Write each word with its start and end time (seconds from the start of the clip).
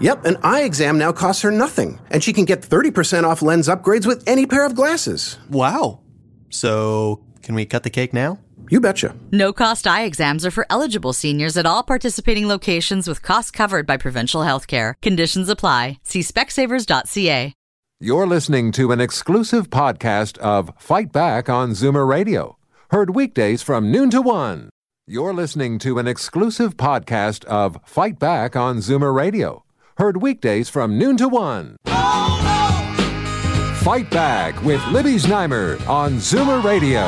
Yep, 0.00 0.24
an 0.24 0.36
eye 0.42 0.62
exam 0.62 0.98
now 0.98 1.12
costs 1.12 1.42
her 1.42 1.50
nothing, 1.50 1.98
and 2.10 2.22
she 2.22 2.32
can 2.32 2.44
get 2.44 2.60
30% 2.62 3.24
off 3.24 3.42
lens 3.42 3.68
upgrades 3.68 4.06
with 4.06 4.22
any 4.26 4.46
pair 4.46 4.66
of 4.66 4.74
glasses. 4.74 5.38
Wow. 5.50 6.00
So, 6.50 7.24
can 7.42 7.54
we 7.54 7.64
cut 7.66 7.82
the 7.82 7.90
cake 7.90 8.12
now? 8.12 8.38
You 8.68 8.80
betcha. 8.80 9.14
No 9.30 9.52
cost 9.52 9.86
eye 9.86 10.02
exams 10.04 10.44
are 10.44 10.50
for 10.50 10.66
eligible 10.68 11.12
seniors 11.12 11.56
at 11.56 11.66
all 11.66 11.82
participating 11.82 12.48
locations 12.48 13.06
with 13.06 13.22
costs 13.22 13.50
covered 13.50 13.86
by 13.86 13.96
provincial 13.96 14.42
health 14.42 14.66
care. 14.66 14.96
Conditions 15.02 15.48
apply. 15.48 15.98
See 16.02 16.20
specsavers.ca. 16.20 17.52
You're 17.98 18.26
listening 18.26 18.72
to 18.72 18.92
an 18.92 19.00
exclusive 19.00 19.70
podcast 19.70 20.36
of 20.38 20.70
Fight 20.78 21.12
Back 21.12 21.48
on 21.48 21.70
Zoomer 21.70 22.06
Radio, 22.06 22.58
heard 22.90 23.14
weekdays 23.14 23.62
from 23.62 23.90
noon 23.90 24.10
to 24.10 24.20
one. 24.20 24.68
You're 25.06 25.32
listening 25.32 25.78
to 25.78 25.98
an 25.98 26.06
exclusive 26.08 26.76
podcast 26.76 27.44
of 27.44 27.78
Fight 27.86 28.18
Back 28.18 28.56
on 28.56 28.78
Zoomer 28.78 29.14
Radio, 29.14 29.62
heard 29.96 30.20
weekdays 30.20 30.68
from 30.68 30.98
noon 30.98 31.16
to 31.16 31.28
one. 31.28 31.76
Fight 33.86 34.10
Back 34.10 34.62
with 34.62 34.84
Libby 34.88 35.14
Znaimer 35.14 35.86
on 35.88 36.14
Zoomer 36.14 36.62
Radio. 36.62 37.04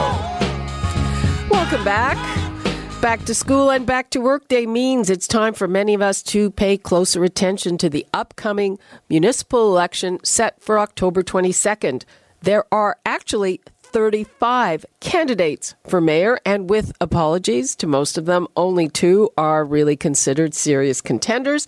Welcome 1.50 1.84
back. 1.84 2.16
Back 3.02 3.24
to 3.26 3.34
school 3.34 3.70
and 3.70 3.84
back 3.84 4.10
to 4.10 4.20
work 4.20 4.48
day 4.48 4.64
means 4.64 5.10
it's 5.10 5.28
time 5.28 5.54
for 5.54 5.68
many 5.68 5.94
of 5.94 6.02
us 6.02 6.22
to 6.24 6.50
pay 6.50 6.76
closer 6.76 7.24
attention 7.24 7.78
to 7.78 7.90
the 7.90 8.06
upcoming 8.14 8.78
municipal 9.08 9.68
election 9.68 10.18
set 10.24 10.60
for 10.60 10.78
October 10.78 11.22
22nd. 11.22 12.04
There 12.42 12.64
are 12.72 12.96
actually 13.04 13.60
35 13.88 14.84
candidates 15.00 15.74
for 15.86 16.00
mayor, 16.00 16.38
and 16.44 16.68
with 16.68 16.92
apologies 17.00 17.74
to 17.76 17.86
most 17.86 18.18
of 18.18 18.26
them, 18.26 18.46
only 18.56 18.88
two 18.88 19.30
are 19.36 19.64
really 19.64 19.96
considered 19.96 20.54
serious 20.54 21.00
contenders. 21.00 21.66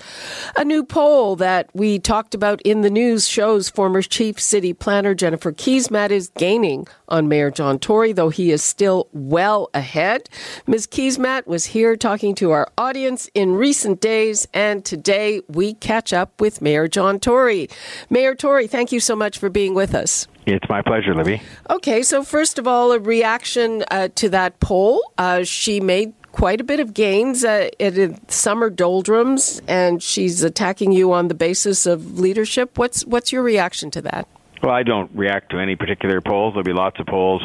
A 0.57 0.65
new 0.65 0.85
poll 0.85 1.37
that 1.37 1.71
we 1.75 1.99
talked 1.99 2.35
about 2.35 2.61
in 2.63 2.83
the 2.83 2.91
news 2.91 3.27
shows 3.27 3.69
former 3.69 4.03
chief 4.03 4.39
city 4.39 4.73
planner 4.73 5.15
Jennifer 5.15 5.53
Keesmaat 5.53 6.11
is 6.11 6.29
gaining 6.37 6.87
on 7.09 7.29
Mayor 7.29 7.51
John 7.51 7.79
Tory, 7.79 8.13
though 8.13 8.29
he 8.29 8.51
is 8.51 8.63
still 8.63 9.09
well 9.13 9.71
ahead. 9.75 10.29
Ms. 10.67 10.87
Keesmaat 10.87 11.47
was 11.47 11.67
here 11.67 11.97
talking 11.97 12.35
to 12.37 12.51
our 12.51 12.69
audience 12.77 13.29
in 13.35 13.53
recent 13.53 14.01
days, 14.01 14.47
and 14.53 14.85
today 14.85 15.41
we 15.49 15.75
catch 15.75 16.13
up 16.13 16.41
with 16.41 16.61
Mayor 16.61 16.89
John 16.89 17.19
Tory. 17.19 17.69
Mayor 18.09 18.35
Tory, 18.35 18.67
thank 18.67 18.93
you 18.93 19.01
so 19.01 19.17
much 19.17 19.39
for 19.39 19.49
being 19.49 19.75
with 19.75 19.95
us. 19.95 20.27
It's 20.47 20.69
my 20.69 20.83
pleasure, 20.83 21.15
Libby. 21.15 21.43
Okay, 21.69 22.03
so 22.03 22.23
first 22.23 22.59
of 22.59 22.67
all, 22.67 22.93
a 22.93 22.99
reaction 22.99 23.85
uh, 23.91 24.09
to 24.17 24.29
that 24.31 24.59
poll. 24.61 25.13
Uh, 25.19 25.45
she 25.45 25.81
made 25.81 26.15
quite 26.33 26.61
a 26.61 26.65
bit 26.65 26.81
of 26.81 26.95
gains 26.95 27.45
uh, 27.45 27.69
in 27.79 28.19
summer 28.29 28.71
doldrums, 28.71 29.61
and 29.69 30.03
she's 30.03 30.43
attacking 30.43 30.93
you 30.93 31.13
on 31.13 31.29
the 31.29 31.35
basis 31.35 31.87
of 31.87 32.19
leadership. 32.19 32.79
What's 32.79 33.05
what's 33.05 33.33
your 33.33 33.43
reaction 33.43 33.91
to 33.93 34.03
that? 34.03 34.27
Well, 34.63 34.73
I 34.75 34.83
don't 34.83 35.11
react 35.15 35.51
to 35.53 35.59
any 35.59 35.75
particular 35.75 36.21
polls. 36.21 36.53
There'll 36.53 36.65
be 36.65 36.75
lots 36.75 37.01
of 37.01 37.07
polls, 37.07 37.43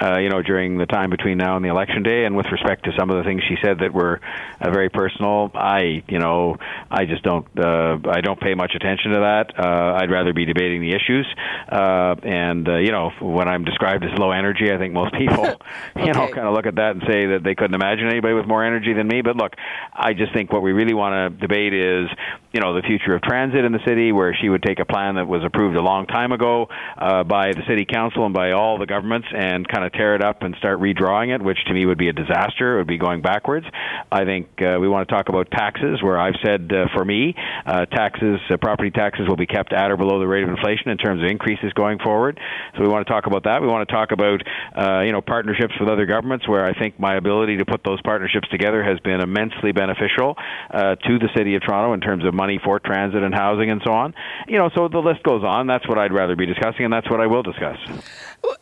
uh, 0.00 0.18
you 0.18 0.30
know, 0.30 0.40
during 0.40 0.78
the 0.78 0.86
time 0.86 1.10
between 1.10 1.36
now 1.36 1.56
and 1.56 1.64
the 1.64 1.68
election 1.68 2.02
day. 2.02 2.24
And 2.24 2.36
with 2.36 2.46
respect 2.50 2.84
to 2.84 2.92
some 2.98 3.10
of 3.10 3.18
the 3.18 3.24
things 3.24 3.42
she 3.46 3.56
said 3.62 3.80
that 3.80 3.92
were 3.92 4.20
uh, 4.60 4.70
very 4.70 4.88
personal, 4.88 5.50
I, 5.54 6.02
you 6.08 6.18
know, 6.18 6.56
I 6.90 7.04
just 7.04 7.22
don't, 7.22 7.46
uh, 7.58 7.98
I 8.08 8.22
don't 8.22 8.40
pay 8.40 8.54
much 8.54 8.74
attention 8.74 9.12
to 9.12 9.20
that. 9.20 9.58
Uh, 9.58 9.98
I'd 10.00 10.10
rather 10.10 10.32
be 10.32 10.46
debating 10.46 10.80
the 10.80 10.94
issues. 10.94 11.26
Uh, 11.68 12.16
and 12.22 12.66
uh, 12.66 12.76
you 12.76 12.92
know, 12.92 13.10
when 13.20 13.46
I'm 13.46 13.64
described 13.64 14.02
as 14.04 14.18
low 14.18 14.30
energy, 14.30 14.72
I 14.72 14.78
think 14.78 14.94
most 14.94 15.12
people, 15.18 15.44
you 15.96 16.12
know, 16.12 16.28
kind 16.28 16.48
of 16.48 16.54
look 16.54 16.66
at 16.66 16.76
that 16.76 16.92
and 16.92 17.02
say 17.06 17.26
that 17.26 17.42
they 17.44 17.54
couldn't 17.54 17.74
imagine 17.74 18.08
anybody 18.08 18.32
with 18.32 18.46
more 18.46 18.64
energy 18.64 18.94
than 18.94 19.06
me. 19.06 19.20
But 19.20 19.36
look, 19.36 19.52
I 19.92 20.14
just 20.14 20.32
think 20.32 20.50
what 20.50 20.62
we 20.62 20.72
really 20.72 20.94
want 20.94 21.12
to 21.12 21.40
debate 21.46 21.74
is, 21.74 22.08
you 22.52 22.60
know, 22.60 22.74
the 22.74 22.82
future 22.82 23.14
of 23.14 23.20
transit 23.20 23.66
in 23.66 23.72
the 23.72 23.84
city, 23.86 24.12
where 24.12 24.34
she 24.34 24.48
would 24.48 24.62
take 24.62 24.78
a 24.78 24.86
plan 24.86 25.16
that 25.16 25.28
was 25.28 25.44
approved 25.44 25.76
a 25.76 25.82
long 25.82 26.06
time 26.06 26.32
ago 26.32 26.53
uh, 26.62 27.24
by 27.24 27.52
the 27.52 27.62
city 27.68 27.84
council 27.84 28.24
and 28.24 28.34
by 28.34 28.52
all 28.52 28.78
the 28.78 28.86
governments 28.86 29.28
and 29.34 29.66
kind 29.68 29.84
of 29.84 29.92
tear 29.92 30.14
it 30.14 30.22
up 30.22 30.42
and 30.42 30.54
start 30.56 30.80
redrawing 30.80 31.34
it, 31.34 31.42
which 31.42 31.58
to 31.66 31.72
me 31.74 31.86
would 31.86 31.98
be 31.98 32.08
a 32.08 32.12
disaster. 32.12 32.74
It 32.74 32.78
would 32.80 32.86
be 32.86 32.98
going 32.98 33.20
backwards. 33.22 33.66
I 34.10 34.24
think 34.24 34.46
uh, 34.60 34.78
we 34.80 34.88
want 34.88 35.08
to 35.08 35.14
talk 35.14 35.28
about 35.28 35.50
taxes, 35.50 36.02
where 36.02 36.18
I've 36.18 36.38
said 36.44 36.70
uh, 36.72 36.86
for 36.94 37.04
me, 37.04 37.34
uh, 37.66 37.86
taxes, 37.86 38.40
uh, 38.50 38.56
property 38.56 38.90
taxes 38.90 39.28
will 39.28 39.36
be 39.36 39.46
kept 39.46 39.72
at 39.72 39.90
or 39.90 39.96
below 39.96 40.18
the 40.20 40.26
rate 40.26 40.44
of 40.44 40.50
inflation 40.50 40.90
in 40.90 40.98
terms 40.98 41.22
of 41.22 41.30
increases 41.30 41.72
going 41.74 41.98
forward. 41.98 42.38
So 42.74 42.82
we 42.82 42.88
want 42.88 43.06
to 43.06 43.12
talk 43.12 43.26
about 43.26 43.44
that. 43.44 43.62
We 43.62 43.68
want 43.68 43.88
to 43.88 43.94
talk 43.94 44.12
about, 44.12 44.40
uh, 44.76 45.00
you 45.06 45.12
know, 45.12 45.20
partnerships 45.20 45.74
with 45.80 45.88
other 45.88 46.06
governments, 46.06 46.48
where 46.48 46.64
I 46.64 46.72
think 46.78 46.98
my 46.98 47.16
ability 47.16 47.58
to 47.58 47.64
put 47.64 47.82
those 47.84 48.00
partnerships 48.02 48.48
together 48.48 48.82
has 48.82 48.98
been 49.00 49.20
immensely 49.20 49.72
beneficial 49.72 50.36
uh, 50.70 50.94
to 51.06 51.12
the 51.18 51.28
city 51.36 51.54
of 51.56 51.62
Toronto 51.62 51.92
in 51.94 52.00
terms 52.00 52.24
of 52.24 52.34
money 52.34 52.60
for 52.64 52.78
transit 52.78 53.22
and 53.22 53.34
housing 53.34 53.70
and 53.70 53.80
so 53.84 53.92
on. 53.92 54.14
You 54.46 54.58
know, 54.58 54.70
so 54.74 54.88
the 54.88 54.98
list 54.98 55.22
goes 55.22 55.42
on. 55.44 55.66
That's 55.66 55.86
what 55.88 55.98
I'd 55.98 56.12
rather 56.12 56.36
be 56.36 56.43
discussing, 56.46 56.84
and 56.84 56.92
that's 56.92 57.10
what 57.10 57.20
I 57.20 57.26
will 57.26 57.42
discuss. 57.42 57.78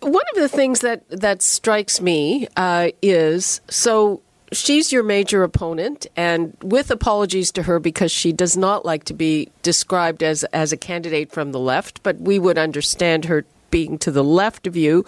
One 0.01 0.25
of 0.35 0.37
the 0.37 0.49
things 0.49 0.81
that 0.81 1.09
that 1.09 1.43
strikes 1.43 2.01
me 2.01 2.49
uh, 2.57 2.91
is 3.01 3.61
so. 3.69 4.23
She's 4.53 4.93
your 4.93 5.03
major 5.03 5.43
opponent, 5.43 6.07
and 6.15 6.55
with 6.63 6.91
apologies 6.91 7.51
to 7.53 7.63
her 7.63 7.79
because 7.79 8.13
she 8.13 8.33
does 8.33 8.55
not 8.55 8.85
like 8.85 9.05
to 9.05 9.15
be 9.15 9.49
described 9.63 10.23
as 10.23 10.45
as 10.45 10.73
a 10.73 10.77
candidate 10.77 11.33
from 11.33 11.53
the 11.53 11.59
left, 11.59 12.03
but 12.03 12.21
we 12.21 12.39
would 12.39 12.59
understand 12.59 13.25
her 13.25 13.47
being 13.71 13.99
to 13.99 14.11
the 14.11 14.23
left 14.23 14.67
of 14.67 14.77
you. 14.77 15.07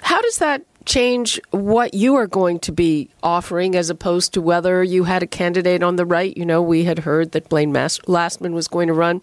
How 0.00 0.20
does 0.22 0.38
that 0.38 0.62
change 0.84 1.40
what 1.50 1.94
you 1.94 2.16
are 2.16 2.26
going 2.26 2.58
to 2.60 2.72
be 2.72 3.08
offering 3.22 3.76
as 3.76 3.90
opposed 3.90 4.34
to 4.34 4.42
whether 4.42 4.82
you 4.82 5.04
had 5.04 5.22
a 5.22 5.26
candidate 5.26 5.82
on 5.82 5.96
the 5.96 6.06
right? 6.06 6.36
You 6.36 6.44
know, 6.44 6.60
we 6.60 6.84
had 6.84 7.00
heard 7.00 7.32
that 7.32 7.48
Blaine 7.48 7.72
Mas- 7.72 8.00
Lastman 8.00 8.52
was 8.52 8.68
going 8.68 8.88
to 8.88 8.94
run. 8.94 9.20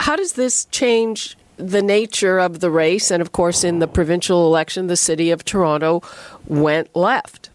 How 0.00 0.16
does 0.16 0.34
this 0.34 0.66
change 0.66 1.36
the 1.56 1.82
nature 1.82 2.38
of 2.38 2.60
the 2.60 2.70
race? 2.70 3.10
And 3.10 3.20
of 3.20 3.32
course, 3.32 3.64
in 3.64 3.78
the 3.78 3.88
provincial 3.88 4.46
election, 4.46 4.86
the 4.86 4.96
city 4.96 5.30
of 5.30 5.44
Toronto 5.44 6.02
went 6.46 6.94
left. 6.94 7.50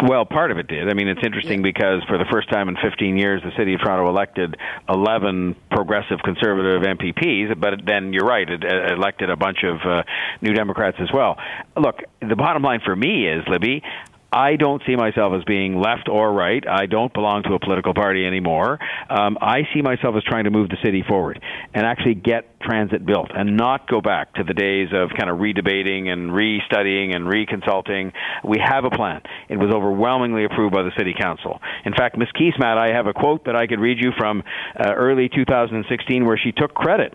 Well, 0.00 0.24
part 0.24 0.52
of 0.52 0.58
it 0.58 0.68
did. 0.68 0.88
I 0.88 0.94
mean, 0.94 1.08
it's 1.08 1.24
interesting 1.24 1.60
because 1.60 2.04
for 2.04 2.18
the 2.18 2.24
first 2.30 2.48
time 2.50 2.68
in 2.68 2.76
15 2.76 3.16
years, 3.16 3.42
the 3.42 3.50
city 3.56 3.74
of 3.74 3.80
Toronto 3.80 4.08
elected 4.08 4.56
11 4.88 5.56
progressive 5.72 6.18
conservative 6.22 6.82
MPPs, 6.82 7.58
but 7.58 7.84
then 7.84 8.12
you're 8.12 8.24
right, 8.24 8.48
it 8.48 8.62
elected 8.64 9.28
a 9.28 9.36
bunch 9.36 9.64
of 9.64 9.80
uh, 9.84 10.04
New 10.40 10.52
Democrats 10.52 10.98
as 11.00 11.08
well. 11.12 11.36
Look, 11.76 11.96
the 12.20 12.36
bottom 12.36 12.62
line 12.62 12.80
for 12.84 12.94
me 12.94 13.26
is, 13.26 13.42
Libby, 13.48 13.82
I 14.32 14.56
don't 14.56 14.82
see 14.86 14.94
myself 14.94 15.32
as 15.34 15.44
being 15.44 15.80
left 15.80 16.08
or 16.08 16.32
right. 16.32 16.62
I 16.68 16.86
don't 16.86 17.12
belong 17.12 17.44
to 17.44 17.54
a 17.54 17.58
political 17.58 17.94
party 17.94 18.26
anymore. 18.26 18.78
Um, 19.08 19.38
I 19.40 19.62
see 19.72 19.80
myself 19.80 20.16
as 20.16 20.22
trying 20.24 20.44
to 20.44 20.50
move 20.50 20.68
the 20.68 20.76
city 20.84 21.02
forward 21.06 21.40
and 21.72 21.86
actually 21.86 22.14
get 22.14 22.60
transit 22.60 23.06
built 23.06 23.30
and 23.34 23.56
not 23.56 23.88
go 23.88 24.02
back 24.02 24.34
to 24.34 24.44
the 24.44 24.52
days 24.52 24.88
of 24.92 25.10
kind 25.16 25.30
of 25.30 25.38
redebating 25.38 26.10
and 26.10 26.30
restudying 26.30 27.16
and 27.16 27.24
reconsulting. 27.24 28.12
We 28.44 28.58
have 28.62 28.84
a 28.84 28.90
plan. 28.90 29.22
It 29.48 29.56
was 29.56 29.72
overwhelmingly 29.74 30.44
approved 30.44 30.74
by 30.74 30.82
the 30.82 30.92
city 30.98 31.14
council. 31.18 31.60
In 31.86 31.94
fact, 31.94 32.18
Ms. 32.18 32.28
Keesmaat, 32.38 32.76
I 32.76 32.94
have 32.94 33.06
a 33.06 33.14
quote 33.14 33.46
that 33.46 33.56
I 33.56 33.66
could 33.66 33.80
read 33.80 33.98
you 33.98 34.12
from 34.18 34.42
uh, 34.78 34.92
early 34.92 35.30
2016 35.34 36.26
where 36.26 36.36
she 36.36 36.52
took 36.52 36.74
credit 36.74 37.14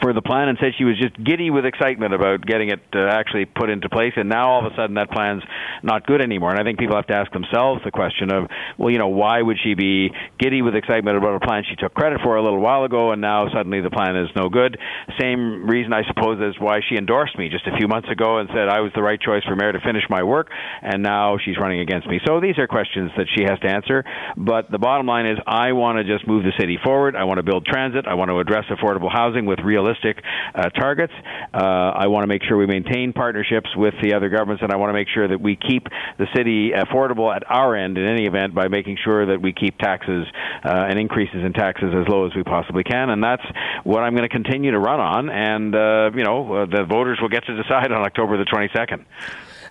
for 0.00 0.12
the 0.12 0.22
plan 0.22 0.48
and 0.48 0.58
said 0.60 0.72
she 0.78 0.84
was 0.84 0.98
just 0.98 1.12
giddy 1.22 1.50
with 1.50 1.64
excitement 1.64 2.14
about 2.14 2.44
getting 2.46 2.70
it 2.70 2.80
uh, 2.94 3.06
actually 3.10 3.44
put 3.44 3.70
into 3.70 3.88
place 3.88 4.12
and 4.16 4.28
now 4.28 4.50
all 4.50 4.66
of 4.66 4.72
a 4.72 4.76
sudden 4.76 4.94
that 4.94 5.10
plan's 5.10 5.42
not 5.82 6.06
good 6.06 6.20
anymore. 6.20 6.50
And 6.50 6.60
i 6.60 6.64
think 6.64 6.78
people 6.78 6.96
have 6.96 7.06
to 7.08 7.14
ask 7.14 7.30
themselves 7.32 7.82
the 7.84 7.90
question 7.90 8.32
of 8.32 8.48
well 8.78 8.90
you 8.90 8.98
know 8.98 9.08
why 9.08 9.40
would 9.42 9.58
she 9.62 9.74
be 9.74 10.10
giddy 10.38 10.62
with 10.62 10.74
excitement 10.74 11.16
about 11.16 11.34
a 11.36 11.40
plan 11.40 11.64
she 11.68 11.76
took 11.76 11.94
credit 11.94 12.20
for 12.22 12.36
a 12.36 12.42
little 12.42 12.60
while 12.60 12.84
ago 12.84 13.12
and 13.12 13.20
now 13.20 13.48
suddenly 13.52 13.80
the 13.80 13.90
plan 13.90 14.16
is 14.16 14.28
no 14.36 14.48
good? 14.48 14.78
Same 15.20 15.68
reason 15.68 15.92
i 15.92 16.02
suppose 16.06 16.40
as 16.42 16.60
why 16.60 16.80
she 16.88 16.96
endorsed 16.96 17.36
me 17.38 17.48
just 17.48 17.66
a 17.66 17.76
few 17.76 17.88
months 17.88 18.08
ago 18.10 18.38
and 18.38 18.48
said 18.50 18.68
i 18.68 18.80
was 18.80 18.92
the 18.94 19.02
right 19.02 19.20
choice 19.20 19.42
for 19.44 19.56
mayor 19.56 19.72
to 19.72 19.80
finish 19.80 20.04
my 20.08 20.22
work 20.22 20.48
and 20.82 21.02
now 21.02 21.38
she's 21.44 21.58
running 21.58 21.80
against 21.80 22.06
me. 22.08 22.20
So 22.26 22.40
these 22.40 22.58
are 22.58 22.66
questions 22.66 23.10
that 23.16 23.26
she 23.36 23.44
has 23.44 23.58
to 23.60 23.68
answer. 23.68 24.04
But 24.36 24.70
the 24.70 24.78
bottom 24.78 25.06
line 25.06 25.26
is 25.26 25.38
i 25.46 25.72
want 25.72 25.98
to 25.98 26.04
just 26.04 26.26
move 26.26 26.44
the 26.44 26.52
city 26.58 26.78
forward. 26.82 27.16
I 27.16 27.24
want 27.24 27.38
to 27.38 27.42
build 27.42 27.66
transit. 27.66 28.06
I 28.06 28.14
want 28.14 28.30
to 28.30 28.38
address 28.38 28.64
affordable 28.70 29.12
housing 29.12 29.46
with 29.46 29.58
real 29.64 29.81
realistic 29.82 30.22
uh, 30.54 30.68
targets. 30.70 31.12
Uh, 31.52 31.58
I 31.58 32.06
want 32.06 32.22
to 32.22 32.26
make 32.26 32.42
sure 32.44 32.56
we 32.56 32.66
maintain 32.66 33.12
partnerships 33.12 33.68
with 33.76 33.94
the 34.02 34.14
other 34.14 34.28
governments, 34.28 34.62
and 34.62 34.72
I 34.72 34.76
want 34.76 34.90
to 34.90 34.94
make 34.94 35.08
sure 35.08 35.26
that 35.28 35.40
we 35.40 35.56
keep 35.56 35.86
the 36.18 36.26
city 36.34 36.70
affordable 36.70 37.34
at 37.34 37.42
our 37.50 37.76
end 37.76 37.98
in 37.98 38.06
any 38.06 38.26
event 38.26 38.54
by 38.54 38.68
making 38.68 38.98
sure 39.02 39.26
that 39.26 39.40
we 39.40 39.52
keep 39.52 39.78
taxes 39.78 40.26
uh, 40.64 40.68
and 40.68 40.98
increases 40.98 41.44
in 41.44 41.52
taxes 41.52 41.92
as 41.94 42.08
low 42.08 42.26
as 42.26 42.34
we 42.34 42.42
possibly 42.42 42.84
can. 42.84 43.10
And 43.10 43.22
that's 43.22 43.44
what 43.84 44.02
I'm 44.02 44.14
going 44.14 44.28
to 44.28 44.34
continue 44.34 44.70
to 44.70 44.78
run 44.78 45.00
on. 45.00 45.30
And, 45.30 45.74
uh, 45.74 46.10
you 46.14 46.24
know, 46.24 46.66
the 46.66 46.84
voters 46.84 47.18
will 47.20 47.28
get 47.28 47.44
to 47.46 47.56
decide 47.60 47.90
on 47.92 48.02
October 48.04 48.38
the 48.38 48.44
22nd. 48.44 49.04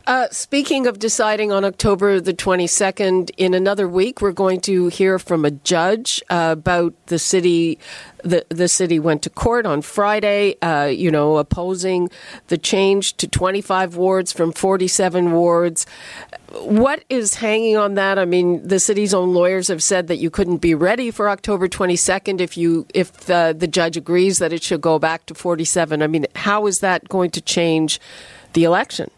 Uh, 0.08 0.28
speaking 0.32 0.88
of 0.88 0.98
deciding 0.98 1.52
on 1.52 1.64
October 1.64 2.20
the 2.20 2.34
22nd, 2.34 3.30
in 3.38 3.54
another 3.54 3.88
week, 3.88 4.20
we're 4.20 4.32
going 4.32 4.60
to 4.60 4.88
hear 4.88 5.20
from 5.20 5.46
a 5.46 5.52
judge 5.52 6.24
uh, 6.30 6.56
about 6.58 6.94
the 7.06 7.20
city. 7.20 7.78
The, 8.24 8.44
the 8.50 8.68
city 8.68 9.00
went 9.00 9.22
to 9.24 9.30
court 9.30 9.68
on 9.68 9.84
Friday, 9.84 10.56
uh, 10.62 10.86
you 10.86 11.12
know, 11.12 11.38
opposing 11.38 12.10
the 12.48 12.58
change 12.58 13.16
to 13.18 13.28
25 13.28 13.96
wards 13.96 14.32
from 14.32 14.52
47 14.52 15.34
wards. 15.34 15.86
What 16.52 17.04
is 17.10 17.36
hanging 17.36 17.78
on 17.78 17.94
that? 17.94 18.18
I 18.18 18.26
mean, 18.26 18.68
the 18.68 18.80
city's 18.80 19.14
own 19.14 19.36
lawyers 19.36 19.68
have 19.68 19.84
said 19.84 20.08
that 20.08 20.18
you 20.18 20.32
couldn't 20.32 20.58
be 20.58 20.74
ready 20.74 21.12
for 21.12 21.30
October 21.30 21.68
22nd 21.68 22.42
if 22.42 22.58
you 22.58 22.88
if 22.94 23.30
uh, 23.30 23.54
the 23.54 23.68
judge 23.68 23.98
agrees 23.98 24.40
that 24.40 24.52
it 24.52 24.64
should 24.64 24.82
go 24.82 24.98
back 24.98 25.28
to 25.28 25.36
47. 25.36 26.02
I 26.02 26.08
mean, 26.08 26.26
how 26.36 26.66
is 26.66 26.80
that 26.80 27.08
going 27.08 27.30
to 27.32 27.42
change 27.42 28.02
the 28.54 28.64
election? 28.64 29.10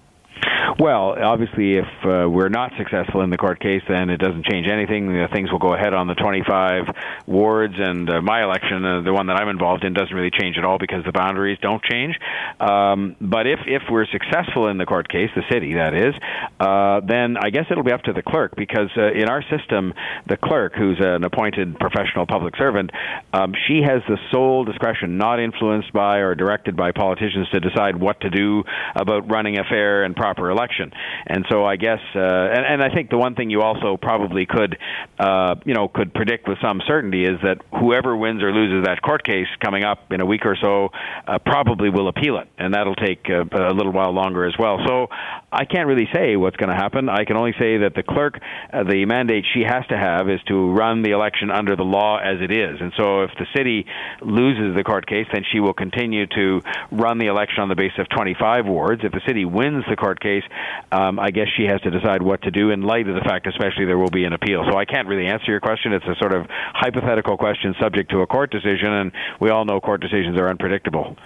Well, 0.80 1.16
obviously, 1.22 1.78
if 1.78 1.86
uh, 2.04 2.28
we're 2.28 2.50
not 2.50 2.72
successful 2.80 3.22
in 3.22 3.30
the 3.30 3.38
court 3.38 3.60
case, 3.60 3.84
then 3.88 4.10
it 4.10 4.18
doesn't 4.18 4.46
change 4.46 4.68
anything. 4.68 5.16
Uh, 5.16 5.28
things 5.32 5.52
will 5.52 5.60
go 5.60 5.76
ahead 5.76 5.94
on 5.94 6.08
the 6.08 6.16
25 6.16 6.86
wards, 7.28 7.76
and 7.78 8.10
uh, 8.10 8.22
my 8.22 8.44
election, 8.44 8.84
uh, 8.84 9.02
the 9.02 9.14
one 9.14 9.28
that 9.28 9.36
I'm 9.36 9.50
involved 9.50 9.84
in, 9.84 9.94
doesn't 9.94 10.14
really 10.14 10.32
change 10.32 10.58
at 10.58 10.66
all 10.66 10.80
because 10.80 11.06
the 11.06 11.12
boundaries 11.12 11.60
don't 11.62 11.84
change. 11.84 12.18
Um, 12.60 13.16
but 13.22 13.46
if 13.46 13.60
if 13.68 13.84
we're 13.92 14.08
successful 14.08 14.68
in 14.68 14.80
the 14.80 14.86
court 14.86 15.10
case, 15.10 15.30
the 15.36 15.44
city 15.52 15.76
that 15.76 15.94
is, 15.94 16.16
uh, 16.60 17.02
then 17.06 17.38
I 17.38 17.52
guess 17.52 17.66
it'll 17.70 17.84
be 17.84 17.94
up 17.94 18.04
to 18.04 18.14
the 18.14 18.24
clerk 18.24 18.56
because 18.58 18.90
uh, 18.98 19.12
in 19.12 19.30
our 19.30 19.44
system, 19.44 19.94
the 20.28 20.38
clerk, 20.38 20.74
who's 20.76 20.98
an 21.00 21.24
appointed 21.24 21.78
professional 21.80 22.26
public 22.26 22.56
servant, 22.58 22.90
um, 23.32 23.54
she 23.68 23.82
has 23.84 24.02
the 24.08 24.18
sole 24.32 24.66
discretion, 24.66 25.20
not 25.20 25.40
influenced 25.40 25.94
by 25.94 26.18
or 26.18 26.34
directed 26.34 26.76
by 26.76 26.92
politicians, 26.92 27.48
to 27.52 27.60
decide 27.60 27.96
what 27.96 28.20
to 28.22 28.32
do 28.32 28.64
about 28.96 29.30
running 29.30 29.60
a 29.60 29.64
fair 29.64 30.04
and 30.04 30.16
proper 30.16 30.50
election 30.50 30.63
election. 30.64 30.92
And 31.28 31.46
so 31.50 31.66
I 31.66 31.76
guess, 31.76 32.00
uh, 32.16 32.20
and, 32.20 32.66
and 32.66 32.84
I 32.84 32.94
think 32.94 33.10
the 33.10 33.18
one 33.18 33.36
thing 33.36 33.50
you 33.50 33.62
also 33.62 33.98
probably 33.98 34.46
could, 34.46 34.78
uh, 35.20 35.56
you 35.66 35.74
know, 35.74 35.88
could 35.88 36.14
predict 36.14 36.48
with 36.48 36.58
some 36.62 36.82
certainty 36.88 37.24
is 37.24 37.40
that 37.44 37.58
whoever 37.80 38.16
wins 38.16 38.42
or 38.42 38.52
loses 38.52 38.86
that 38.86 39.02
court 39.02 39.24
case 39.24 39.48
coming 39.64 39.84
up 39.84 40.12
in 40.12 40.22
a 40.22 40.26
week 40.26 40.46
or 40.46 40.56
so 40.62 40.90
uh, 41.28 41.40
probably 41.40 41.90
will 41.90 42.08
appeal 42.08 42.38
it, 42.38 42.48
and 42.58 42.74
that'll 42.74 42.96
take 42.96 43.26
uh, 43.30 43.44
a 43.52 43.74
little 43.74 43.92
while 43.92 44.12
longer 44.12 44.46
as 44.46 44.54
well. 44.58 44.80
So 44.86 45.08
I 45.52 45.66
can't 45.66 45.88
really 45.88 46.08
say 46.14 46.36
what's 46.36 46.58
going 46.58 46.70
to 46.70 46.76
happen. 46.76 47.10
I 47.10 47.26
can 47.26 47.38
only 47.38 47.54
say 47.60 47.78
that 47.80 47.94
the 47.96 48.04
clerk, 48.04 48.40
uh, 48.72 48.84
the 48.84 49.06
mandate 49.06 49.46
she 49.54 49.62
has 49.62 49.86
to 49.88 49.98
have 49.98 50.30
is 50.30 50.40
to 50.48 50.72
run 50.72 51.04
the 51.04 51.12
election 51.12 51.52
under 51.52 51.76
the 51.76 51.84
law 51.84 52.18
as 52.18 52.42
it 52.42 52.52
is. 52.52 52.80
And 52.80 52.94
so 52.98 53.24
if 53.24 53.32
the 53.38 53.46
city 53.56 53.86
loses 54.22 54.76
the 54.76 54.84
court 54.84 55.06
case, 55.08 55.28
then 55.32 55.44
she 55.52 55.60
will 55.60 55.74
continue 55.74 56.26
to 56.28 56.62
run 56.92 57.18
the 57.18 57.28
election 57.28 57.62
on 57.62 57.70
the 57.70 57.76
basis 57.76 58.00
of 58.00 58.10
25 58.10 58.66
wards. 58.66 59.02
If 59.04 59.12
the 59.12 59.22
city 59.28 59.46
wins 59.46 59.84
the 59.90 59.96
court 59.96 60.20
case, 60.20 60.44
um, 60.92 61.20
I 61.20 61.32
guess 61.32 61.48
she 61.56 61.64
has 61.66 61.82
to 61.82 61.92
decide 61.92 62.22
what 62.22 62.42
to 62.44 62.52
do 62.52 62.70
in 62.72 62.82
light 62.82 63.08
of 63.08 63.16
the 63.16 63.22
fact, 63.22 63.48
especially 63.48 63.86
there 63.86 63.98
will 63.98 64.10
be 64.10 64.26
an 64.26 64.34
appeal. 64.34 64.64
So 64.70 64.78
I 64.78 64.86
can't 64.86 65.08
really 65.08 65.28
answer 65.28 65.52
your 65.52 65.60
question. 65.60 65.94
It's 65.94 66.06
a 66.06 66.16
sort 66.20 66.34
of 66.34 66.48
hypothetical 66.50 67.38
question 67.38 67.76
subject 67.80 68.12
to 68.12 68.22
a 68.22 68.28
court 68.28 68.52
decision, 68.52 68.92
and 68.92 69.12
we 69.40 69.50
all 69.50 69.66
know 69.66 69.80
court 69.80 70.02
decisions 70.02 70.38
are 70.38 70.50
unpredictable. 70.50 71.18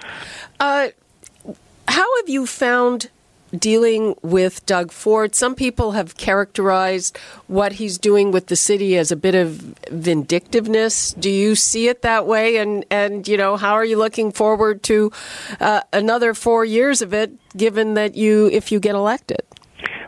Uh, 0.59 0.89
how 1.87 2.17
have 2.17 2.29
you 2.29 2.45
found 2.45 3.09
dealing 3.57 4.15
with 4.21 4.65
Doug 4.65 4.91
Ford. 4.91 5.35
Some 5.35 5.55
people 5.55 5.91
have 5.91 6.17
characterized 6.17 7.17
what 7.47 7.73
he's 7.73 7.97
doing 7.97 8.31
with 8.31 8.47
the 8.47 8.55
city 8.55 8.97
as 8.97 9.11
a 9.11 9.15
bit 9.15 9.35
of 9.35 9.75
vindictiveness. 9.89 11.13
Do 11.13 11.29
you 11.29 11.55
see 11.55 11.87
it 11.87 12.01
that 12.01 12.25
way? 12.25 12.57
And 12.57 12.85
and 12.89 13.27
you 13.27 13.37
know, 13.37 13.57
how 13.57 13.73
are 13.73 13.85
you 13.85 13.97
looking 13.97 14.31
forward 14.31 14.83
to 14.83 15.11
uh, 15.59 15.81
another 15.93 16.33
four 16.33 16.65
years 16.65 17.01
of 17.01 17.13
it, 17.13 17.31
given 17.55 17.93
that 17.95 18.15
you, 18.15 18.47
if 18.47 18.71
you 18.71 18.79
get 18.79 18.95
elected? 18.95 19.41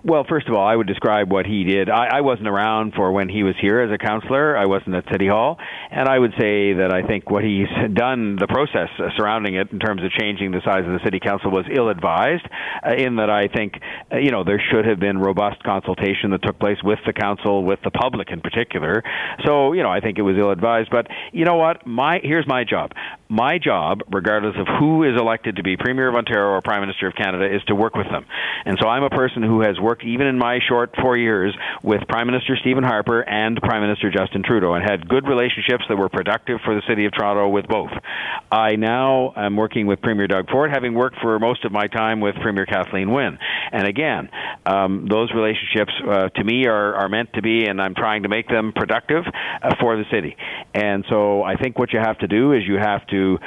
Well, 0.10 0.26
first 0.28 0.48
of 0.48 0.56
all, 0.56 0.66
I 0.66 0.76
would 0.76 0.88
describe 0.88 1.32
what 1.32 1.46
he 1.46 1.64
did. 1.64 1.88
I, 1.88 2.18
I 2.18 2.22
wasn't 2.22 2.48
around 2.48 2.94
for 2.96 3.12
when 3.12 3.30
he 3.30 3.44
was 3.44 3.54
here 3.62 3.80
as 3.80 3.92
a 3.94 3.98
councillor. 4.00 4.58
I 4.58 4.66
wasn't 4.66 4.96
at 4.96 5.04
City 5.12 5.28
Hall. 5.28 5.60
And 5.92 6.10
I 6.10 6.18
would 6.18 6.32
say 6.32 6.74
that 6.74 6.92
I 6.92 7.06
think 7.06 7.30
what 7.30 7.44
he's 7.44 7.68
done, 7.94 8.36
the 8.36 8.48
process 8.48 8.90
surrounding 9.16 9.54
it 9.54 9.72
in 9.72 9.78
terms 9.78 10.02
of 10.04 10.10
changing 10.10 10.50
the 10.50 10.62
size 10.66 10.82
of 10.82 10.94
the 10.94 11.00
City 11.06 11.20
Council 11.20 11.52
was 11.52 11.66
ill 11.72 11.90
advised, 11.90 12.42
uh, 12.82 12.96
in 12.98 13.18
that 13.18 13.30
I 13.30 13.50
think, 13.54 13.74
uh, 14.12 14.18
you 14.18 14.32
know, 14.32 14.44
there 14.44 14.60
should 14.72 14.86
have 14.86 15.00
been 15.00 15.20
robust 15.20 15.62
consultation 15.62 16.32
that 16.32 16.42
took 16.42 16.58
place 16.58 16.82
with 16.84 16.98
the 17.06 17.14
Council, 17.14 17.64
with 17.64 17.78
the 17.84 17.92
public 17.92 18.32
in 18.32 18.42
particular. 18.42 19.04
So, 19.46 19.74
you 19.74 19.84
know, 19.84 19.92
I 19.92 20.00
think 20.00 20.18
it 20.18 20.24
was 20.24 20.38
ill 20.40 20.50
advised. 20.50 20.90
But 20.90 21.06
you 21.34 21.46
know 21.46 21.58
what? 21.58 21.86
My 21.86 22.20
Here's 22.24 22.48
my 22.48 22.64
job. 22.64 22.94
My 23.30 23.60
job, 23.60 24.02
regardless 24.12 24.56
of 24.58 24.66
who 24.80 25.04
is 25.04 25.22
elected 25.22 25.58
to 25.58 25.64
be 25.64 25.78
Premier 25.78 26.10
of 26.10 26.16
Ontario 26.16 26.50
or 26.50 26.62
Prime 26.62 26.82
Minister 26.82 27.08
of 27.08 27.14
Canada, 27.14 27.46
is 27.46 27.62
to 27.68 27.76
work 27.76 27.96
with 27.96 28.08
them. 28.10 28.26
And 28.66 28.76
so 28.82 28.90
I'm 28.90 29.04
a 29.04 29.12
person 29.12 29.44
who 29.44 29.62
has 29.62 29.80
worked 29.80 29.99
worked 30.00 30.06
even 30.06 30.28
in 30.28 30.38
my 30.38 30.60
short 30.68 30.94
four 31.02 31.18
years 31.18 31.56
with 31.84 32.02
Prime 32.08 32.28
Minister 32.28 32.58
Stephen 32.62 32.84
Harper 32.84 33.22
and 33.22 33.58
Prime 33.62 33.82
Minister 33.82 34.12
Justin 34.12 34.44
Trudeau 34.44 34.74
and 34.74 34.84
had 34.88 35.08
good 35.08 35.28
relationships 35.28 35.84
that 35.90 35.98
were 35.98 36.10
productive 36.10 36.60
for 36.64 36.76
the 36.76 36.82
City 36.88 37.06
of 37.06 37.14
Toronto 37.14 37.50
with 37.50 37.68
both. 37.68 37.92
I 38.52 38.76
now 38.76 39.34
am 39.36 39.56
working 39.56 39.88
with 39.88 40.02
Premier 40.02 40.28
Doug 40.28 40.50
Ford, 40.50 40.72
having 40.72 40.94
worked 40.94 41.18
for 41.22 41.38
most 41.40 41.66
of 41.66 41.72
my 41.72 41.88
time 41.88 42.20
with 42.22 42.36
Premier 42.36 42.66
Kathleen 42.66 43.12
Wynne. 43.12 43.38
And 43.72 43.88
again, 43.88 44.30
um, 44.66 45.08
those 45.10 45.32
relationships 45.34 45.94
uh, 46.08 46.30
to 46.30 46.44
me 46.44 46.66
are, 46.68 46.96
are 46.96 47.10
meant 47.10 47.34
to 47.34 47.42
be, 47.42 47.66
and 47.66 47.82
I'm 47.82 47.96
trying 47.96 48.24
to 48.24 48.30
make 48.30 48.48
them 48.48 48.74
productive 48.76 49.24
uh, 49.26 49.76
for 49.80 49.98
the 49.98 50.06
city. 50.12 50.36
And 50.74 51.06
so 51.10 51.44
I 51.44 51.56
think 51.56 51.78
what 51.78 51.94
you 51.94 52.00
have 52.00 52.18
to 52.20 52.28
do 52.28 52.54
is 52.54 52.64
you 52.68 52.78
have 52.78 53.06
to 53.08 53.38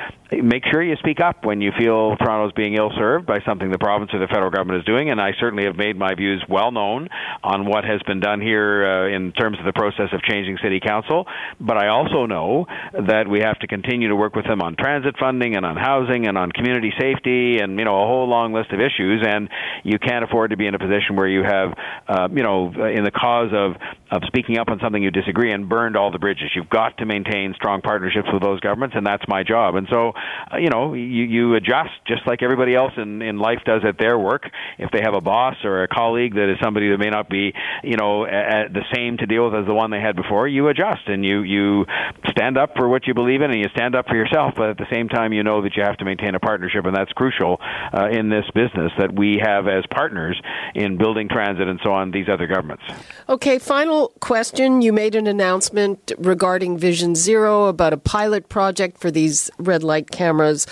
make 0.40 0.64
sure 0.70 0.82
you 0.82 0.96
speak 0.96 1.20
up 1.20 1.44
when 1.44 1.60
you 1.60 1.72
feel 1.78 2.16
Toronto's 2.16 2.52
being 2.52 2.74
ill 2.74 2.90
served 2.96 3.26
by 3.26 3.40
something 3.44 3.70
the 3.70 3.78
province 3.78 4.10
or 4.14 4.20
the 4.20 4.28
federal 4.28 4.50
government 4.50 4.80
is 4.80 4.86
doing. 4.86 5.10
And 5.10 5.20
I 5.20 5.32
certainly 5.38 5.64
have 5.64 5.76
made 5.76 5.96
my 5.96 6.14
views 6.14 6.31
well 6.48 6.70
known 6.70 7.08
on 7.42 7.66
what 7.66 7.84
has 7.84 8.00
been 8.02 8.20
done 8.20 8.40
here 8.40 8.86
uh, 8.86 9.16
in 9.16 9.32
terms 9.32 9.58
of 9.58 9.64
the 9.64 9.72
process 9.72 10.08
of 10.12 10.22
changing 10.22 10.58
city 10.62 10.80
council. 10.80 11.26
But 11.60 11.76
I 11.76 11.88
also 11.88 12.26
know 12.26 12.66
that 12.92 13.28
we 13.28 13.40
have 13.40 13.58
to 13.60 13.66
continue 13.66 14.08
to 14.08 14.16
work 14.16 14.34
with 14.34 14.46
them 14.46 14.60
on 14.62 14.76
transit 14.76 15.16
funding 15.18 15.56
and 15.56 15.64
on 15.64 15.76
housing 15.76 16.26
and 16.26 16.38
on 16.38 16.52
community 16.52 16.92
safety 16.98 17.58
and 17.58 17.78
you 17.78 17.84
know 17.84 18.02
a 18.02 18.06
whole 18.06 18.28
long 18.28 18.52
list 18.52 18.72
of 18.72 18.80
issues. 18.80 19.24
And 19.26 19.48
you 19.84 19.98
can't 19.98 20.24
afford 20.24 20.50
to 20.50 20.56
be 20.56 20.66
in 20.66 20.74
a 20.74 20.78
position 20.78 21.16
where 21.16 21.28
you 21.28 21.42
have 21.42 21.76
uh, 22.08 22.28
you 22.32 22.42
know 22.42 22.72
in 22.86 23.04
the 23.04 23.12
cause 23.12 23.50
of 23.52 23.76
of 24.10 24.22
speaking 24.26 24.58
up 24.58 24.68
on 24.68 24.78
something 24.80 25.02
you 25.02 25.10
disagree 25.10 25.52
and 25.52 25.68
burned 25.68 25.96
all 25.96 26.10
the 26.10 26.18
bridges. 26.18 26.50
You've 26.54 26.68
got 26.68 26.98
to 26.98 27.06
maintain 27.06 27.54
strong 27.54 27.80
partnerships 27.80 28.28
with 28.32 28.42
those 28.42 28.60
governments, 28.60 28.94
and 28.96 29.06
that's 29.06 29.24
my 29.26 29.42
job. 29.42 29.74
And 29.74 29.88
so 29.90 30.12
uh, 30.52 30.58
you 30.58 30.68
know, 30.68 30.94
you, 30.94 31.24
you 31.24 31.54
adjust 31.54 31.90
just 32.06 32.26
like 32.26 32.42
everybody 32.42 32.74
else 32.74 32.92
in, 32.96 33.22
in 33.22 33.38
life 33.38 33.60
does 33.64 33.82
at 33.86 33.98
their 33.98 34.18
work. 34.18 34.44
If 34.78 34.90
they 34.90 35.00
have 35.02 35.14
a 35.14 35.20
boss 35.20 35.56
or 35.64 35.82
a 35.82 35.88
colleague 35.88 36.21
that 36.30 36.50
is 36.50 36.58
somebody 36.62 36.90
that 36.90 36.98
may 36.98 37.10
not 37.10 37.28
be, 37.28 37.52
you 37.82 37.96
know, 37.96 38.24
the 38.24 38.84
same 38.94 39.16
to 39.18 39.26
deal 39.26 39.44
with 39.46 39.54
as 39.60 39.66
the 39.66 39.74
one 39.74 39.90
they 39.90 40.00
had 40.00 40.16
before, 40.16 40.46
you 40.48 40.68
adjust 40.68 41.06
and 41.06 41.24
you, 41.24 41.42
you 41.42 41.84
stand 42.30 42.56
up 42.56 42.70
for 42.76 42.88
what 42.88 43.06
you 43.06 43.14
believe 43.14 43.42
in 43.42 43.50
and 43.50 43.58
you 43.58 43.68
stand 43.74 43.94
up 43.94 44.06
for 44.06 44.16
yourself. 44.16 44.54
But 44.56 44.70
at 44.70 44.78
the 44.78 44.86
same 44.90 45.08
time, 45.08 45.32
you 45.32 45.42
know 45.42 45.62
that 45.62 45.76
you 45.76 45.82
have 45.82 45.96
to 45.98 46.04
maintain 46.04 46.34
a 46.34 46.40
partnership, 46.40 46.84
and 46.86 46.94
that's 46.94 47.12
crucial 47.12 47.60
uh, 47.60 48.08
in 48.10 48.28
this 48.28 48.44
business 48.54 48.92
that 48.98 49.12
we 49.12 49.40
have 49.42 49.66
as 49.66 49.84
partners 49.90 50.40
in 50.74 50.96
building 50.96 51.28
transit 51.28 51.68
and 51.68 51.80
so 51.82 51.92
on, 51.92 52.10
these 52.10 52.28
other 52.28 52.46
governments. 52.46 52.84
Okay, 53.28 53.58
final 53.58 54.12
question. 54.20 54.82
You 54.82 54.92
made 54.92 55.14
an 55.14 55.26
announcement 55.26 56.12
regarding 56.18 56.78
Vision 56.78 57.14
Zero 57.14 57.66
about 57.66 57.92
a 57.92 57.96
pilot 57.96 58.48
project 58.48 58.98
for 58.98 59.10
these 59.10 59.50
red 59.58 59.82
light 59.82 60.10
cameras. 60.10 60.66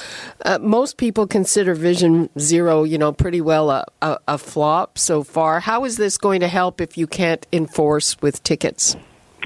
Uh, 0.44 0.58
most 0.60 0.96
people 0.96 1.26
consider 1.26 1.74
Vision 1.74 2.28
Zero, 2.38 2.84
you 2.84 2.98
know, 2.98 3.12
pretty 3.12 3.40
well 3.40 3.70
a, 3.70 3.84
a, 4.02 4.18
a 4.28 4.38
flop 4.38 4.98
so 4.98 5.22
far. 5.22 5.39
How 5.60 5.84
is 5.86 5.96
this 5.96 6.18
going 6.18 6.40
to 6.40 6.48
help 6.48 6.80
if 6.80 6.98
you 6.98 7.06
can't 7.06 7.46
enforce 7.50 8.20
with 8.20 8.42
tickets? 8.42 8.96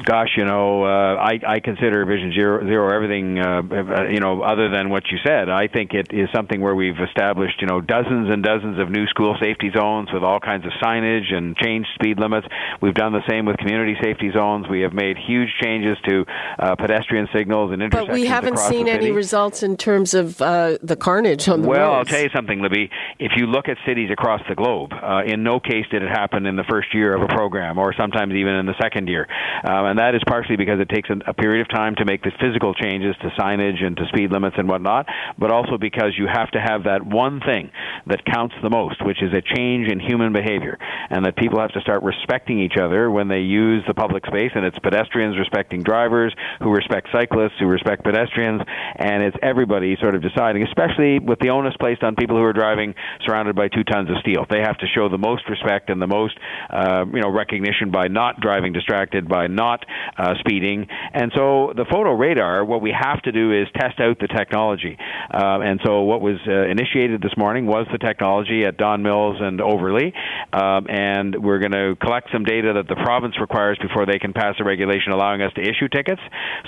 Gosh, 0.04 0.30
you 0.36 0.44
know, 0.44 0.84
uh, 0.84 1.16
I, 1.16 1.40
I 1.46 1.60
consider 1.60 2.04
Vision 2.04 2.32
Zero, 2.32 2.66
Zero 2.66 2.94
everything, 2.94 3.38
uh, 3.38 3.62
uh, 3.62 4.08
you 4.08 4.20
know, 4.20 4.42
other 4.42 4.68
than 4.68 4.90
what 4.90 5.04
you 5.10 5.18
said. 5.24 5.48
I 5.48 5.68
think 5.68 5.92
it 5.94 6.08
is 6.10 6.28
something 6.34 6.60
where 6.60 6.74
we've 6.74 6.98
established, 6.98 7.60
you 7.60 7.66
know, 7.66 7.80
dozens 7.80 8.30
and 8.30 8.42
dozens 8.42 8.80
of 8.80 8.90
new 8.90 9.06
school 9.06 9.36
safety 9.40 9.70
zones 9.74 10.08
with 10.12 10.22
all 10.22 10.40
kinds 10.40 10.64
of 10.66 10.72
signage 10.82 11.32
and 11.32 11.56
changed 11.56 11.88
speed 11.94 12.18
limits. 12.18 12.46
We've 12.80 12.94
done 12.94 13.12
the 13.12 13.22
same 13.28 13.46
with 13.46 13.56
community 13.58 13.96
safety 14.02 14.30
zones. 14.32 14.68
We 14.68 14.80
have 14.80 14.92
made 14.92 15.16
huge 15.16 15.50
changes 15.62 15.96
to 16.08 16.24
uh, 16.58 16.74
pedestrian 16.76 17.28
signals 17.32 17.72
and 17.72 17.82
intersections. 17.82 18.08
But 18.08 18.14
we 18.14 18.26
haven't 18.26 18.58
seen 18.58 18.88
any 18.88 19.10
results 19.10 19.62
in 19.62 19.76
terms 19.76 20.14
of 20.14 20.40
uh, 20.42 20.78
the 20.82 20.96
carnage 20.96 21.48
on 21.48 21.62
the 21.62 21.68
well, 21.68 21.78
roads. 21.78 21.88
Well, 21.88 21.98
I'll 21.98 22.04
tell 22.04 22.22
you 22.22 22.30
something, 22.34 22.60
Libby. 22.60 22.90
If 23.18 23.32
you 23.36 23.46
look 23.46 23.68
at 23.68 23.76
cities 23.86 24.10
across 24.10 24.40
the 24.48 24.54
globe, 24.54 24.92
uh, 24.92 25.22
in 25.24 25.42
no 25.42 25.60
case 25.60 25.86
did 25.90 26.02
it 26.02 26.10
happen 26.10 26.46
in 26.46 26.56
the 26.56 26.64
first 26.64 26.94
year 26.94 27.14
of 27.14 27.22
a 27.22 27.28
program, 27.28 27.78
or 27.78 27.94
sometimes 27.94 28.34
even 28.34 28.54
in 28.54 28.66
the 28.66 28.74
second 28.80 29.08
year. 29.08 29.28
Um, 29.64 29.83
um, 29.84 29.90
and 29.90 29.98
that 29.98 30.14
is 30.14 30.22
partially 30.26 30.56
because 30.56 30.80
it 30.80 30.88
takes 30.88 31.08
a, 31.10 31.30
a 31.30 31.34
period 31.34 31.62
of 31.62 31.68
time 31.68 31.94
to 31.96 32.04
make 32.04 32.22
the 32.22 32.32
physical 32.40 32.74
changes 32.74 33.14
to 33.20 33.28
signage 33.38 33.82
and 33.82 33.96
to 33.96 34.06
speed 34.08 34.30
limits 34.32 34.56
and 34.58 34.68
whatnot, 34.68 35.06
but 35.38 35.50
also 35.50 35.78
because 35.78 36.12
you 36.16 36.26
have 36.26 36.50
to 36.52 36.60
have 36.60 36.84
that 36.84 37.04
one 37.04 37.40
thing 37.40 37.70
that 38.06 38.24
counts 38.24 38.54
the 38.62 38.70
most, 38.70 39.04
which 39.04 39.22
is 39.22 39.32
a 39.32 39.42
change 39.56 39.88
in 39.88 40.00
human 40.00 40.32
behavior, 40.32 40.78
and 41.10 41.24
that 41.24 41.36
people 41.36 41.60
have 41.60 41.72
to 41.72 41.80
start 41.80 42.02
respecting 42.02 42.60
each 42.60 42.76
other 42.80 43.10
when 43.10 43.28
they 43.28 43.40
use 43.40 43.82
the 43.86 43.94
public 43.94 44.24
space, 44.26 44.50
and 44.54 44.64
it's 44.64 44.78
pedestrians 44.78 45.38
respecting 45.38 45.82
drivers 45.82 46.34
who 46.60 46.70
respect 46.70 47.08
cyclists, 47.12 47.58
who 47.58 47.66
respect 47.66 48.04
pedestrians, 48.04 48.62
and 48.96 49.22
it's 49.22 49.36
everybody 49.42 49.96
sort 50.00 50.14
of 50.14 50.22
deciding, 50.22 50.62
especially 50.62 51.18
with 51.18 51.38
the 51.40 51.50
onus 51.50 51.74
placed 51.78 52.02
on 52.02 52.14
people 52.16 52.36
who 52.36 52.42
are 52.42 52.52
driving 52.52 52.94
surrounded 53.24 53.54
by 53.54 53.68
two 53.68 53.84
tons 53.84 54.10
of 54.10 54.16
steel. 54.20 54.46
They 54.48 54.60
have 54.60 54.78
to 54.78 54.86
show 54.86 55.08
the 55.08 55.18
most 55.18 55.48
respect 55.48 55.90
and 55.90 56.00
the 56.00 56.06
most, 56.06 56.34
uh, 56.70 57.04
you 57.12 57.20
know, 57.20 57.30
recognition 57.30 57.90
by 57.90 58.08
not 58.08 58.40
driving 58.40 58.72
distracted, 58.72 59.28
by 59.28 59.46
not 59.46 59.73
uh, 60.18 60.34
speeding, 60.40 60.86
and 61.12 61.32
so 61.34 61.72
the 61.74 61.86
photo 61.90 62.12
radar. 62.12 62.64
What 62.64 62.82
we 62.82 62.92
have 62.92 63.22
to 63.22 63.32
do 63.32 63.52
is 63.52 63.66
test 63.78 64.00
out 64.00 64.18
the 64.20 64.28
technology, 64.28 64.96
uh, 65.32 65.60
and 65.60 65.80
so 65.84 66.02
what 66.02 66.20
was 66.20 66.36
uh, 66.46 66.68
initiated 66.68 67.22
this 67.22 67.36
morning 67.36 67.66
was 67.66 67.86
the 67.92 67.98
technology 67.98 68.64
at 68.64 68.76
Don 68.76 69.02
Mills 69.02 69.36
and 69.40 69.60
Overlea, 69.60 70.12
um, 70.52 70.86
and 70.88 71.34
we're 71.42 71.58
going 71.58 71.72
to 71.72 71.96
collect 72.00 72.28
some 72.32 72.44
data 72.44 72.74
that 72.74 72.88
the 72.88 72.96
province 73.02 73.34
requires 73.40 73.78
before 73.80 74.06
they 74.06 74.18
can 74.18 74.32
pass 74.32 74.54
a 74.60 74.64
regulation 74.64 75.12
allowing 75.12 75.42
us 75.42 75.52
to 75.54 75.62
issue 75.62 75.88
tickets. 75.88 76.20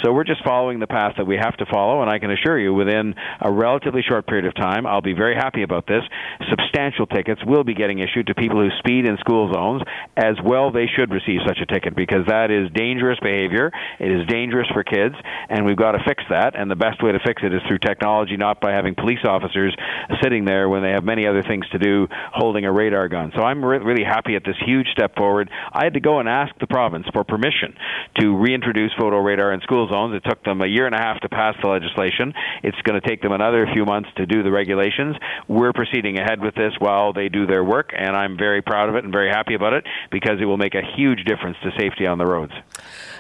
So 0.02 0.12
we're 0.12 0.24
just 0.24 0.44
following 0.44 0.80
the 0.80 0.86
path 0.86 1.14
that 1.18 1.26
we 1.26 1.36
have 1.36 1.56
to 1.58 1.66
follow, 1.66 2.02
and 2.02 2.10
I 2.10 2.18
can 2.18 2.30
assure 2.30 2.58
you, 2.58 2.74
within 2.74 3.14
a 3.40 3.50
relatively 3.50 4.02
short 4.06 4.26
period 4.26 4.46
of 4.46 4.54
time, 4.54 4.86
I'll 4.86 5.02
be 5.02 5.14
very 5.14 5.34
happy 5.34 5.62
about 5.62 5.86
this. 5.86 6.02
Substantial 6.50 7.06
tickets 7.06 7.40
will 7.46 7.64
be 7.64 7.74
getting 7.74 7.98
issued 7.98 8.26
to 8.28 8.34
people 8.34 8.60
who 8.60 8.70
speed 8.78 9.06
in 9.06 9.16
school 9.18 9.52
zones. 9.52 9.82
As 10.16 10.36
well, 10.44 10.70
they 10.70 10.86
should 10.86 11.10
receive 11.10 11.40
such 11.46 11.58
a 11.62 11.66
ticket 11.66 11.94
because 11.94 12.26
that 12.28 12.50
is 12.50 12.70
dangerous 12.72 12.95
behavior. 13.22 13.70
It 13.98 14.10
is 14.10 14.26
dangerous 14.26 14.68
for 14.72 14.84
kids, 14.84 15.14
and 15.48 15.64
we've 15.64 15.76
got 15.76 15.92
to 15.92 16.00
fix 16.06 16.22
that. 16.30 16.58
And 16.58 16.70
the 16.70 16.76
best 16.76 17.02
way 17.02 17.12
to 17.12 17.18
fix 17.24 17.42
it 17.42 17.52
is 17.52 17.60
through 17.68 17.78
technology, 17.78 18.36
not 18.36 18.60
by 18.60 18.72
having 18.72 18.94
police 18.94 19.24
officers 19.24 19.74
sitting 20.22 20.44
there 20.44 20.68
when 20.68 20.82
they 20.82 20.90
have 20.90 21.04
many 21.04 21.26
other 21.26 21.42
things 21.42 21.68
to 21.70 21.78
do, 21.78 22.08
holding 22.32 22.64
a 22.64 22.72
radar 22.72 23.08
gun. 23.08 23.32
So 23.36 23.42
I'm 23.42 23.64
re- 23.64 23.78
really 23.78 24.04
happy 24.04 24.36
at 24.36 24.44
this 24.44 24.56
huge 24.64 24.88
step 24.88 25.16
forward. 25.16 25.50
I 25.72 25.84
had 25.84 25.94
to 25.94 26.00
go 26.00 26.20
and 26.20 26.28
ask 26.28 26.56
the 26.58 26.66
province 26.66 27.06
for 27.12 27.24
permission 27.24 27.74
to 28.18 28.36
reintroduce 28.36 28.92
photo 28.98 29.18
radar 29.18 29.52
in 29.52 29.60
school 29.60 29.88
zones. 29.90 30.14
It 30.14 30.28
took 30.28 30.42
them 30.44 30.60
a 30.60 30.66
year 30.66 30.86
and 30.86 30.94
a 30.94 30.98
half 30.98 31.20
to 31.20 31.28
pass 31.28 31.54
the 31.62 31.68
legislation. 31.68 32.32
It's 32.62 32.80
going 32.82 33.00
to 33.00 33.06
take 33.06 33.22
them 33.22 33.32
another 33.32 33.66
few 33.72 33.84
months 33.84 34.08
to 34.16 34.26
do 34.26 34.42
the 34.42 34.50
regulations. 34.50 35.16
We're 35.48 35.72
proceeding 35.72 36.18
ahead 36.18 36.40
with 36.40 36.54
this 36.54 36.72
while 36.78 37.12
they 37.12 37.28
do 37.28 37.46
their 37.46 37.64
work, 37.64 37.92
and 37.96 38.16
I'm 38.16 38.36
very 38.36 38.62
proud 38.62 38.88
of 38.88 38.96
it 38.96 39.04
and 39.04 39.12
very 39.12 39.28
happy 39.28 39.54
about 39.54 39.72
it 39.72 39.84
because 40.10 40.40
it 40.40 40.44
will 40.44 40.56
make 40.56 40.74
a 40.74 40.82
huge 40.96 41.24
difference 41.24 41.56
to 41.62 41.70
safety 41.78 42.06
on 42.06 42.18
the 42.18 42.26
roads. 42.26 42.52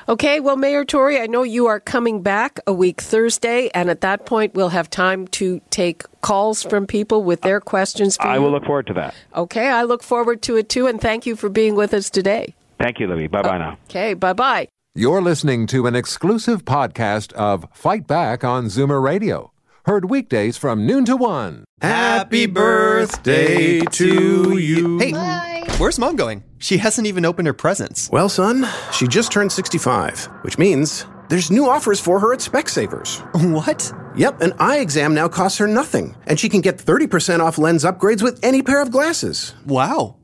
Okay, 0.08 0.40
well, 0.40 0.56
Mayor 0.56 0.84
Tory, 0.84 1.20
I 1.20 1.26
know 1.26 1.42
you 1.42 1.66
are 1.66 1.80
coming 1.80 2.22
back 2.22 2.60
a 2.66 2.72
week 2.72 3.00
Thursday, 3.00 3.70
and 3.74 3.90
at 3.90 4.00
that 4.02 4.26
point, 4.26 4.54
we'll 4.54 4.70
have 4.70 4.88
time 4.88 5.26
to 5.28 5.60
take 5.70 6.04
calls 6.20 6.62
from 6.62 6.86
people 6.86 7.22
with 7.24 7.42
their 7.42 7.60
questions 7.60 8.16
for 8.16 8.26
I 8.26 8.36
you. 8.36 8.42
will 8.42 8.50
look 8.50 8.64
forward 8.64 8.86
to 8.88 8.94
that. 8.94 9.14
Okay, 9.34 9.68
I 9.68 9.82
look 9.82 10.02
forward 10.02 10.42
to 10.42 10.56
it 10.56 10.68
too, 10.68 10.86
and 10.86 11.00
thank 11.00 11.26
you 11.26 11.36
for 11.36 11.48
being 11.48 11.74
with 11.74 11.92
us 11.92 12.10
today. 12.10 12.54
Thank 12.78 13.00
you, 13.00 13.06
Libby. 13.06 13.26
Bye 13.26 13.42
bye 13.42 13.56
oh, 13.56 13.58
now. 13.58 13.78
Okay, 13.88 14.14
bye 14.14 14.32
bye. 14.32 14.68
You're 14.94 15.20
listening 15.20 15.66
to 15.66 15.86
an 15.86 15.94
exclusive 15.94 16.64
podcast 16.64 17.34
of 17.34 17.66
Fight 17.74 18.06
Back 18.06 18.44
on 18.44 18.66
Zoomer 18.66 19.02
Radio. 19.02 19.52
Heard 19.84 20.08
weekdays 20.08 20.56
from 20.56 20.86
noon 20.86 21.04
to 21.04 21.18
one. 21.18 21.65
Happy 21.82 22.46
birthday 22.46 23.80
to 23.80 24.56
you. 24.56 24.98
Hey, 24.98 25.62
where's 25.76 25.98
mom 25.98 26.16
going? 26.16 26.42
She 26.58 26.78
hasn't 26.78 27.06
even 27.06 27.26
opened 27.26 27.46
her 27.48 27.52
presents. 27.52 28.08
Well, 28.10 28.30
son, 28.30 28.66
she 28.92 29.06
just 29.06 29.30
turned 29.30 29.52
65, 29.52 30.24
which 30.40 30.56
means 30.56 31.04
there's 31.28 31.50
new 31.50 31.68
offers 31.68 32.00
for 32.00 32.18
her 32.18 32.32
at 32.32 32.40
Specsavers. 32.40 33.20
What? 33.52 33.92
Yep, 34.16 34.40
an 34.40 34.54
eye 34.58 34.78
exam 34.78 35.12
now 35.12 35.28
costs 35.28 35.58
her 35.58 35.66
nothing, 35.66 36.16
and 36.26 36.40
she 36.40 36.48
can 36.48 36.62
get 36.62 36.78
30% 36.78 37.40
off 37.40 37.58
lens 37.58 37.84
upgrades 37.84 38.22
with 38.22 38.42
any 38.42 38.62
pair 38.62 38.80
of 38.80 38.90
glasses. 38.90 39.54
Wow. 39.66 40.16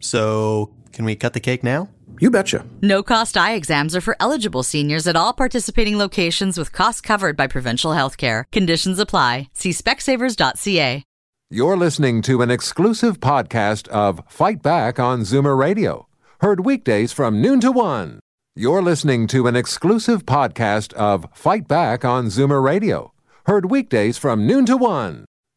So, 0.00 0.74
can 0.92 1.04
we 1.04 1.14
cut 1.14 1.32
the 1.32 1.40
cake 1.40 1.62
now? 1.62 1.88
You 2.18 2.30
betcha. 2.30 2.66
No 2.82 3.02
cost 3.02 3.36
eye 3.36 3.54
exams 3.54 3.94
are 3.96 4.00
for 4.00 4.16
eligible 4.20 4.62
seniors 4.62 5.06
at 5.06 5.16
all 5.16 5.32
participating 5.32 5.96
locations 5.96 6.58
with 6.58 6.72
costs 6.72 7.00
covered 7.00 7.36
by 7.36 7.46
provincial 7.46 7.92
health 7.92 8.16
care. 8.16 8.46
Conditions 8.52 8.98
apply. 8.98 9.48
See 9.54 9.70
specsavers.ca. 9.70 11.02
You're 11.52 11.76
listening 11.76 12.22
to 12.22 12.42
an 12.42 12.50
exclusive 12.50 13.18
podcast 13.20 13.88
of 13.88 14.22
Fight 14.28 14.62
Back 14.62 15.00
on 15.00 15.22
Zoomer 15.22 15.58
Radio. 15.58 16.06
Heard 16.40 16.64
weekdays 16.64 17.12
from 17.12 17.40
noon 17.42 17.60
to 17.60 17.72
one. 17.72 18.20
You're 18.54 18.82
listening 18.82 19.26
to 19.28 19.46
an 19.46 19.56
exclusive 19.56 20.26
podcast 20.26 20.92
of 20.92 21.26
Fight 21.32 21.66
Back 21.66 22.04
on 22.04 22.26
Zoomer 22.26 22.62
Radio. 22.62 23.12
Heard 23.46 23.70
weekdays 23.70 24.18
from 24.18 24.46
noon 24.46 24.66
to 24.66 24.76
one. 24.76 25.24